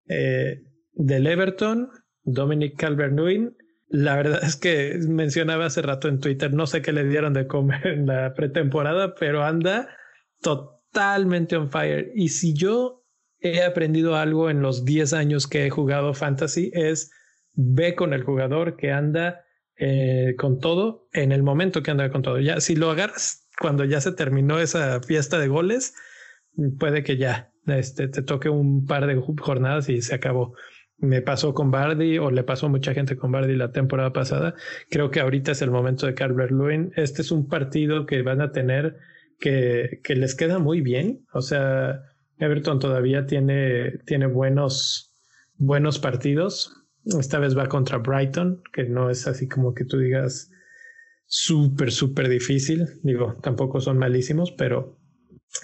[0.08, 1.90] Eh, del Everton,
[2.22, 3.54] Dominic Calvert-Lewin.
[3.88, 7.46] La verdad es que mencionaba hace rato en Twitter, no sé qué le dieron de
[7.46, 9.88] comer en la pretemporada, pero anda
[10.40, 12.10] totalmente on fire.
[12.14, 13.04] Y si yo
[13.40, 17.10] he aprendido algo en los 10 años que he jugado fantasy es
[17.52, 19.45] ve con el jugador que anda
[19.78, 22.40] eh, con todo en el momento que anda con todo.
[22.40, 25.94] Ya, si lo agarras cuando ya se terminó esa fiesta de goles,
[26.78, 30.54] puede que ya este, te toque un par de jornadas y se acabó.
[30.98, 34.54] Me pasó con Bardi o le pasó mucha gente con Bardi la temporada pasada.
[34.90, 36.92] Creo que ahorita es el momento de Calvert Lewin.
[36.96, 38.96] Este es un partido que van a tener
[39.38, 41.26] que, que les queda muy bien.
[41.34, 42.00] O sea,
[42.38, 45.14] Everton todavía tiene, tiene buenos,
[45.58, 46.85] buenos partidos
[47.18, 50.50] esta vez va contra Brighton, que no es así como que tú digas
[51.26, 52.86] súper, súper difícil.
[53.02, 54.98] Digo, tampoco son malísimos, pero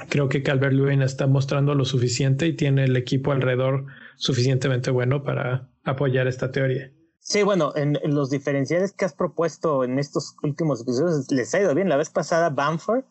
[0.09, 5.23] creo que Calvert Lewin está mostrando lo suficiente y tiene el equipo alrededor suficientemente bueno
[5.23, 6.93] para apoyar esta teoría.
[7.19, 11.75] Sí, bueno, en, los diferenciales que has propuesto en estos últimos episodios les ha ido
[11.75, 11.89] bien.
[11.89, 13.05] La vez pasada, Bamford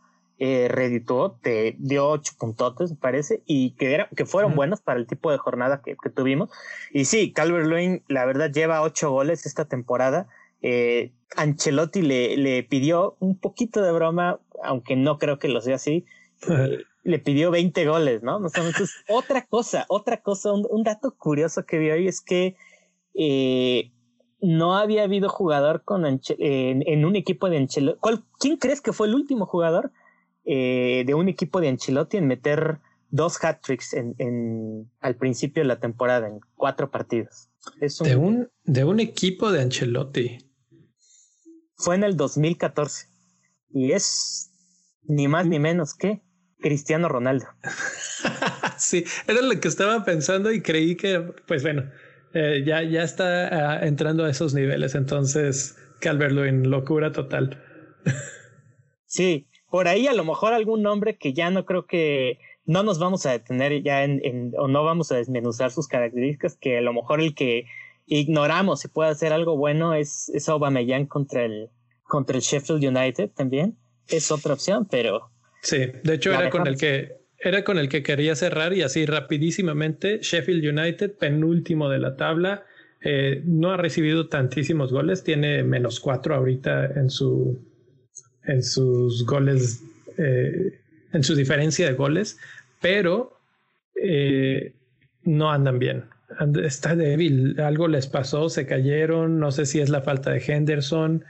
[0.43, 5.05] eh, redituó, te dio ocho puntotes, me parece, y que, que fueron buenos para el
[5.05, 6.49] tipo de jornada que, tuvimos.
[6.91, 10.29] Y sí, Calvert Lewin, la verdad, lleva ocho goles esta temporada.
[10.63, 15.75] Eh, Ancelotti le, le pidió un poquito de broma, aunque no creo que lo sea
[15.75, 16.05] así.
[16.49, 18.37] Eh, le pidió 20 goles, ¿no?
[18.43, 22.55] Entonces, otra cosa, otra cosa, un, dato curioso que vi hoy es que
[23.13, 23.91] eh,
[24.41, 27.99] no había habido jugador con en, un equipo de Ancelotti.
[28.39, 29.91] ¿Quién crees que fue el último jugador
[30.45, 32.79] eh, de un equipo de Ancelotti en meter
[33.09, 37.49] dos hat-tricks en, al principio de la temporada, en cuatro partidos?
[37.99, 40.37] de, un, de un equipo de Ancelotti.
[41.75, 43.07] Fue en el 2014.
[43.69, 44.51] Y es
[45.03, 46.21] ni más ni menos que
[46.59, 47.45] Cristiano Ronaldo.
[48.77, 51.89] sí, era lo que estaba pensando y creí que, pues bueno,
[52.33, 54.95] eh, ya, ya está ah, entrando a esos niveles.
[54.95, 57.63] Entonces, Calverlo en locura total.
[59.05, 62.99] sí, por ahí a lo mejor algún nombre que ya no creo que no nos
[62.99, 66.93] vamos a detener ya en, o no vamos a desmenuzar sus características, que a lo
[66.93, 67.65] mejor el que
[68.05, 71.69] ignoramos si puede hacer algo bueno es, es Aubameyang contra el,
[72.03, 73.77] contra el Sheffield United también.
[74.09, 78.03] Es otra opción, pero Sí, de hecho era con el que era con el que
[78.03, 82.65] quería cerrar y así rapidísimamente Sheffield United penúltimo de la tabla
[83.03, 87.70] eh, no ha recibido tantísimos goles tiene menos cuatro ahorita en su
[88.45, 89.83] en sus goles
[90.17, 90.79] eh,
[91.13, 92.37] en su diferencia de goles
[92.81, 93.37] pero
[93.95, 94.73] eh,
[95.23, 96.05] no andan bien
[96.63, 101.23] está débil algo les pasó se cayeron no sé si es la falta de Henderson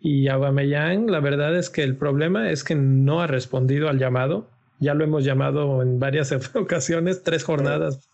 [0.00, 4.48] y Aubameyang, la verdad es que el problema es que no ha respondido al llamado.
[4.78, 8.08] Ya lo hemos llamado en varias ocasiones, tres jornadas,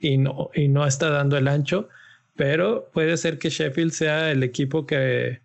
[0.00, 1.88] y no, y no está dando el ancho.
[2.36, 5.40] Pero puede ser que Sheffield sea el equipo que,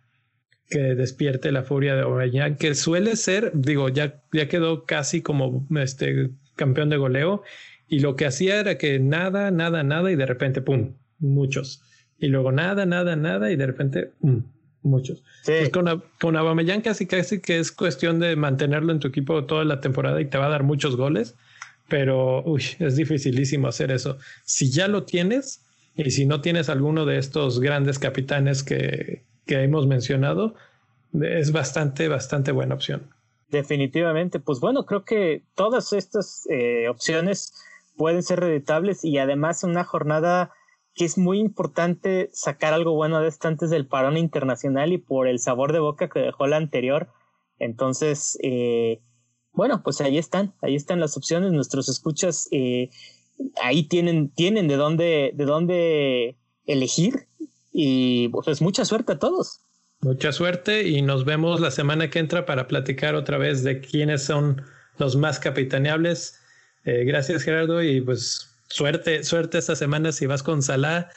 [0.70, 5.68] que despierte la furia de Aubameyang, que suele ser, digo, ya, ya quedó casi como
[5.76, 7.44] este campeón de goleo.
[7.88, 10.94] Y lo que hacía era que nada, nada, nada, y de repente, ¡pum!
[11.18, 11.82] Muchos.
[12.20, 14.44] Y luego nada, nada, nada, y de repente, ¡pum!
[14.82, 15.24] muchos.
[15.46, 19.66] Pues con, con Aubameyang casi casi que es cuestión de mantenerlo en tu equipo toda
[19.66, 21.36] la temporada y te va a dar muchos goles,
[21.88, 24.18] pero uy, es dificilísimo hacer eso.
[24.44, 25.66] Si ya lo tienes
[25.96, 30.54] y si no tienes alguno de estos grandes capitanes que, que hemos mencionado,
[31.20, 33.10] es bastante, bastante buena opción.
[33.47, 37.56] Definitivamente, pues bueno, creo que todas estas eh, opciones
[37.97, 40.52] pueden ser reditables y además una jornada
[40.93, 45.28] que es muy importante sacar algo bueno de esto antes del parón internacional y por
[45.28, 47.10] el sabor de boca que dejó la anterior.
[47.58, 49.02] Entonces, eh,
[49.52, 51.52] bueno, pues ahí están, ahí están las opciones.
[51.54, 52.91] Nuestros escuchas eh,
[53.64, 56.38] ahí tienen, tienen de dónde, de dónde
[56.68, 57.29] elegir
[57.82, 59.62] y pues mucha suerte a todos.
[60.02, 64.22] Mucha suerte y nos vemos la semana que entra para platicar otra vez de quiénes
[64.24, 64.62] son
[64.98, 66.38] los más capitaneables.
[66.84, 71.10] Eh, gracias Gerardo y pues suerte, suerte esta semana si vas con Salah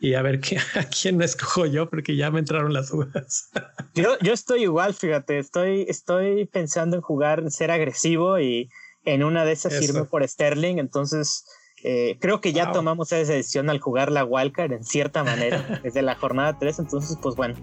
[0.00, 3.50] y a ver qué, a quién me escojo yo porque ya me entraron las dudas.
[3.94, 8.70] Yo, yo estoy igual, fíjate, estoy, estoy pensando en jugar, ser agresivo y
[9.04, 11.44] en una de esas irme por Sterling, entonces
[11.84, 16.02] eh, creo que ya tomamos esa decisión al jugar la wildcard en cierta manera desde
[16.02, 17.54] la jornada 3, entonces pues bueno.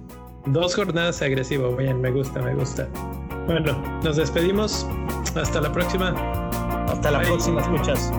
[0.45, 2.87] Dos jornadas agresivo, bien, me gusta, me gusta.
[3.47, 4.85] Bueno, nos despedimos.
[5.35, 6.13] Hasta la próxima.
[6.87, 8.11] Hasta la próxima, escuchas.